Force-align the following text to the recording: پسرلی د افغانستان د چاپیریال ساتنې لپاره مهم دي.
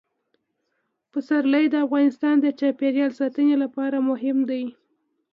پسرلی 1.11 1.65
د 1.69 1.75
افغانستان 1.85 2.35
د 2.41 2.47
چاپیریال 2.59 3.11
ساتنې 3.19 3.55
لپاره 3.63 3.97
مهم 4.09 4.37
دي. 4.49 4.63